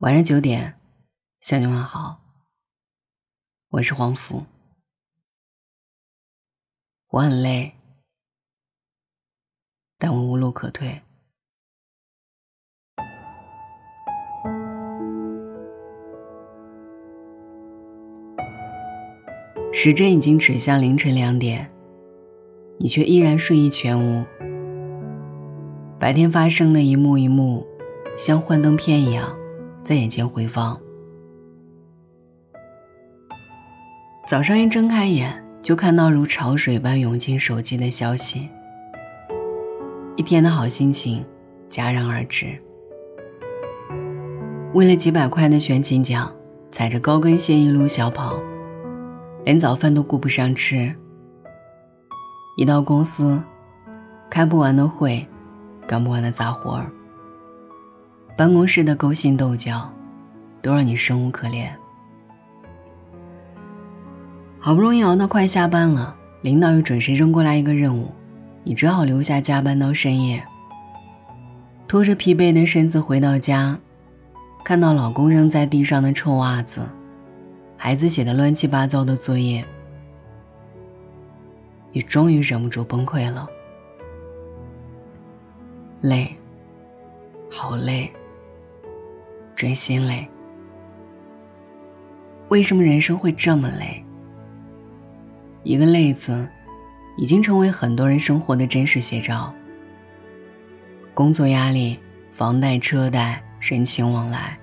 [0.00, 0.80] 晚上九点，
[1.42, 2.22] 向你问好。
[3.68, 4.46] 我是黄福，
[7.10, 7.74] 我很累，
[9.98, 11.02] 但我无路可退。
[19.70, 21.70] 时针已经指向凌晨两点，
[22.78, 24.24] 你却依然睡意全无。
[25.98, 27.66] 白天发生的一幕一幕，
[28.16, 29.38] 像幻灯片一样。
[29.90, 30.80] 在眼前回放。
[34.24, 38.48] 早上一睁开眼，就看到如潮水般涌进手机的消息，
[40.14, 41.26] 一天的好心情
[41.68, 42.56] 戛然而止。
[44.74, 46.32] 为了几百块的全勤奖，
[46.70, 48.40] 踩着高跟鞋一路小跑，
[49.44, 50.94] 连早饭都顾不上吃。
[52.56, 53.42] 一到公司，
[54.30, 55.26] 开不完的会，
[55.84, 56.88] 干不完的杂活儿。
[58.40, 59.92] 办公室的勾心斗角，
[60.62, 61.76] 都让你生无可恋。
[64.58, 68.10] 好不容易熬到快下班了，领导又准时扔过来一个任务，
[68.64, 70.42] 你只好留下加班到深夜。
[71.86, 73.78] 拖着疲惫的身子回到家，
[74.64, 76.88] 看到老公扔在地上的臭袜子，
[77.76, 79.62] 孩子写的乱七八糟的作业，
[81.92, 83.46] 你终于忍不住崩溃了。
[86.00, 86.34] 累，
[87.50, 88.10] 好累。
[89.60, 90.26] 真心累。
[92.48, 94.02] 为什么人生会这么累？
[95.64, 96.48] 一个“累”字，
[97.18, 99.52] 已经成为很多人生活的真实写照。
[101.12, 101.98] 工作压力、
[102.32, 104.58] 房贷、车贷、人情往来，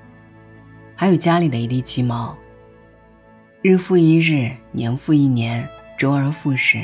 [0.95, 2.35] 还有家里的一地鸡毛，
[3.61, 6.83] 日复一日，年复一年，周而复始，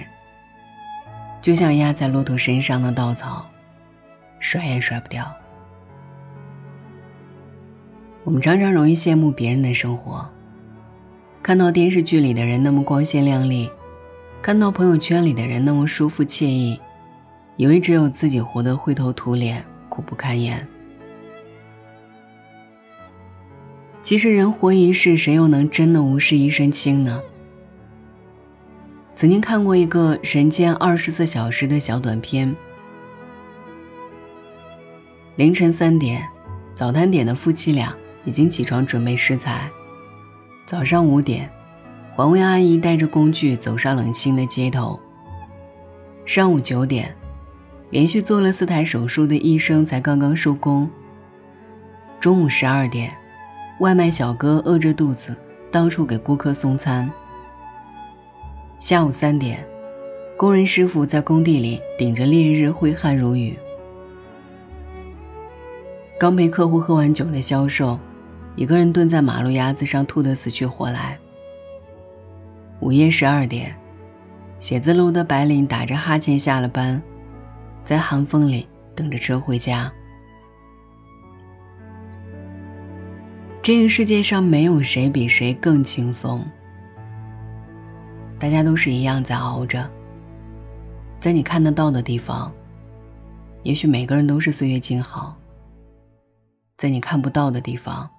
[1.42, 3.50] 就像压在骆驼身上的稻草，
[4.38, 5.36] 甩也甩不掉。
[8.25, 10.25] 我们常常容易羡慕别人的生活，
[11.41, 13.69] 看到电视剧里的人那么光鲜亮丽，
[14.41, 16.80] 看到朋友圈里的人那么舒服惬意，
[17.58, 20.65] 以为只有自己活得灰头土脸、苦不堪言。
[24.02, 27.21] 其实人活一世，谁又能真的无事一身轻呢？
[29.15, 32.55] 曾经看过一个《人间二十四小时》的小短片，
[35.36, 36.25] 凌晨三点，
[36.73, 37.93] 早餐点的夫妻俩。
[38.26, 39.70] 已经起床准备食材。
[40.66, 41.50] 早上五点，
[42.16, 45.00] 环卫阿姨带着工具走上冷清的街头。
[46.26, 47.14] 上午九点，
[47.89, 50.89] 连续做了四台手术的医生才刚刚收工。
[52.20, 53.14] 中午十二点，
[53.80, 55.36] 外卖小哥饿着肚子
[55.70, 57.11] 到处给顾客送餐。
[58.80, 59.66] 下午三点，
[60.38, 63.58] 工人师傅在工地里顶着烈日挥汗如雨。
[66.17, 68.00] 刚陪客户喝完酒的销售。
[68.55, 71.17] 一个人蹲在马路牙子上，吐得死去活来。
[72.80, 73.75] 午夜十二点，
[74.59, 77.02] 写字楼的白领打着哈欠下了班，
[77.83, 79.92] 在寒风里等着车回家。
[83.61, 86.45] 这个世界上没有谁比谁更轻松，
[88.37, 89.89] 大家都是一样在熬着。
[91.19, 92.52] 在你看得到的地方，
[93.63, 95.33] 也许每个人都是岁月静好；
[96.75, 98.09] 在你看不到的地方，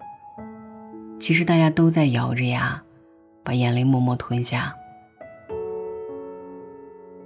[1.18, 2.82] 其实大家都在咬着牙，
[3.42, 4.74] 把眼泪默默吞下。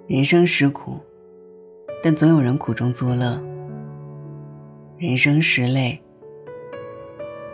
[0.07, 0.99] 人生实苦，
[2.03, 3.41] 但总有人苦中作乐。
[4.97, 6.01] 人生实累，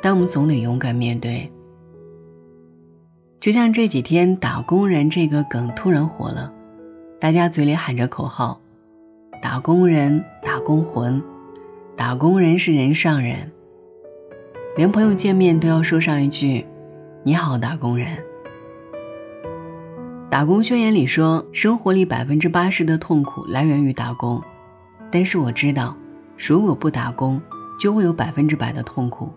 [0.03, 1.51] 但我们总得勇敢面对。
[3.41, 6.53] 就像这几天“打工人”这个梗突然火了，
[7.21, 8.61] 大家嘴里喊着口号
[9.43, 11.23] ：“打工人，打工魂，
[11.97, 13.51] 打工人是人上人。”
[14.77, 16.67] 连朋友见面都要说上一句
[17.23, 18.19] ：“你好，打工人。”
[20.29, 24.43] 打工宣言里说，生活里百分之八十的痛苦来源于打工，
[25.13, 25.97] 但是我知道，
[26.37, 27.41] 如果不打工，
[27.79, 29.33] 就会有百分之百的痛苦，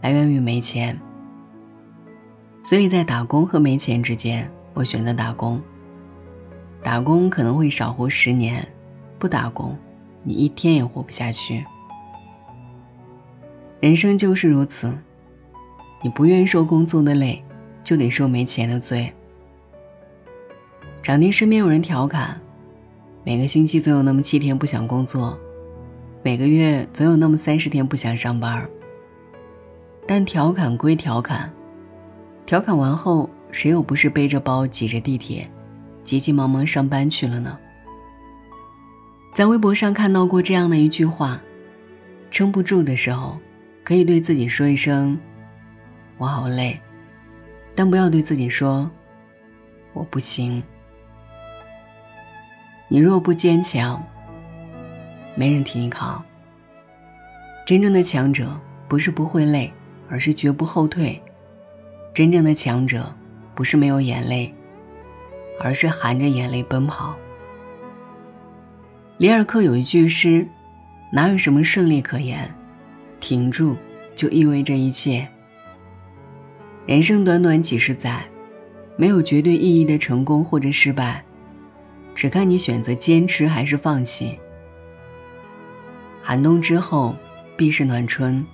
[0.00, 0.98] 来源于没钱。
[2.62, 5.60] 所以在打工和没钱之间，我选择打工。
[6.82, 8.66] 打工可能会少活十年，
[9.18, 9.76] 不打工，
[10.22, 11.66] 你一天也活不下去。
[13.80, 14.92] 人生就是如此，
[16.02, 17.42] 你不愿受工作的累，
[17.82, 19.10] 就得受没钱的罪。
[21.00, 22.38] 常听身边有人调侃，
[23.24, 25.38] 每个星期总有那么七天不想工作，
[26.22, 28.68] 每个月总有那么三十天不想上班。
[30.06, 31.50] 但调侃归调侃，
[32.44, 35.50] 调侃完后，谁又不是背着包挤着地铁，
[36.04, 37.58] 急急忙忙上班去了呢？
[39.34, 41.40] 在微博上看到过这样的一句话：
[42.30, 43.38] 撑不住的时候。
[43.90, 45.18] 可以对自己说一声
[46.16, 46.80] ：“我好累，
[47.74, 48.88] 但不要对自己说
[49.92, 50.62] 我不行。
[52.86, 54.00] 你若不坚强，
[55.34, 56.24] 没人替你扛。
[57.66, 58.56] 真正的强者
[58.86, 59.72] 不是不会累，
[60.08, 61.20] 而是绝不后退；
[62.14, 63.12] 真正的强者
[63.56, 64.54] 不是没有眼泪，
[65.60, 67.16] 而是含着眼泪奔跑。
[69.18, 70.46] 里尔克有一句诗
[71.12, 72.54] ：“哪有什么胜利可言，
[73.20, 73.76] 停住
[74.16, 75.28] 就意味着一切。”
[76.86, 78.24] 人生短短几十载，
[78.96, 81.24] 没有绝对意义的成功或者失败，
[82.14, 84.38] 只看你选择坚持还是放弃。
[86.22, 87.14] 寒冬之后
[87.56, 88.44] 必是暖春，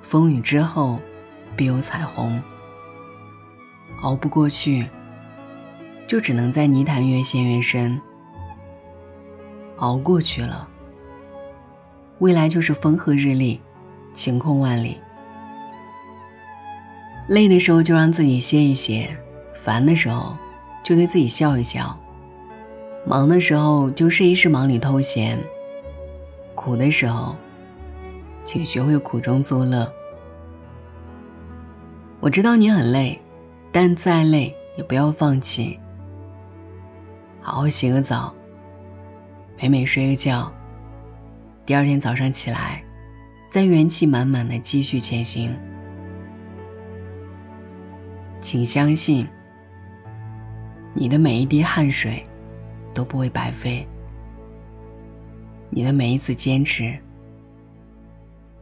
[0.00, 1.00] 风雨之后
[1.56, 2.42] 必有彩虹。
[4.02, 4.86] 熬不过去，
[6.06, 8.00] 就只能在泥潭越陷越深。
[9.76, 10.68] 熬过去了，
[12.22, 13.60] 未来就是风和日丽，
[14.14, 14.96] 晴空万里。
[17.26, 19.10] 累的时候就让自己歇一歇，
[19.52, 20.36] 烦的时候
[20.84, 21.98] 就对自己笑一笑，
[23.04, 25.36] 忙的时候就试一试忙里偷闲，
[26.54, 27.34] 苦的时候，
[28.44, 29.92] 请学会苦中作乐。
[32.20, 33.20] 我知道你很累，
[33.72, 35.76] 但再累也不要放弃，
[37.40, 38.32] 好好洗个澡，
[39.60, 40.52] 美美睡个觉，
[41.64, 42.82] 第二天早上起来，
[43.48, 45.54] 再元气满满的继续前行。
[48.40, 49.26] 请相信，
[50.92, 52.20] 你的每一滴汗水
[52.92, 53.86] 都不会白费，
[55.70, 56.98] 你的每一次坚持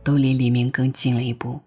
[0.05, 1.59] 都离黎明更近了一步。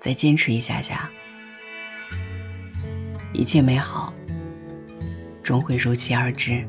[0.00, 1.08] 再坚持一下下，
[3.32, 4.12] 一切美好
[5.40, 6.66] 终会如期而至。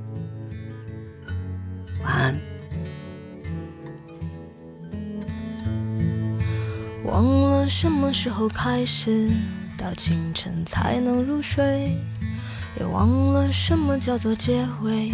[2.04, 2.36] 晚安。
[7.06, 9.30] 忘了什么时候开始，
[9.78, 11.98] 到清晨才能入睡，
[12.80, 15.12] 也忘了什么叫做结尾，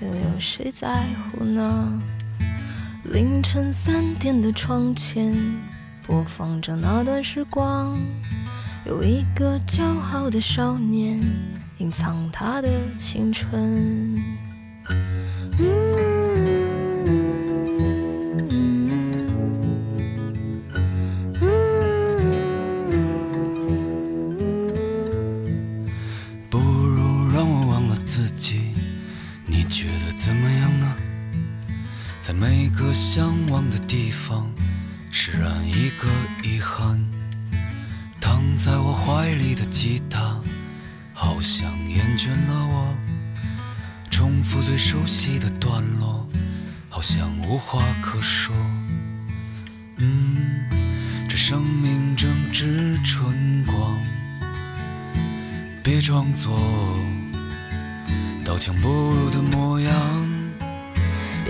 [0.00, 2.02] 又有谁在乎呢？
[3.04, 5.34] 凌晨三点的窗前，
[6.06, 7.98] 播放着那段时光，
[8.84, 9.82] 有一个骄
[10.12, 11.18] 傲的少年，
[11.78, 12.68] 隐藏他的
[12.98, 14.20] 青春。
[32.98, 34.50] 向往的地方，
[35.12, 36.08] 释然一个
[36.42, 37.00] 遗憾。
[38.20, 40.36] 躺在我怀里的吉他，
[41.14, 42.96] 好像厌倦了我。
[44.10, 46.28] 重复最熟悉的段落，
[46.88, 48.52] 好像无话可说。
[49.98, 50.68] 嗯，
[51.28, 53.96] 这生命正值春光，
[55.84, 56.58] 别装作
[58.44, 60.27] 刀枪不入的模样。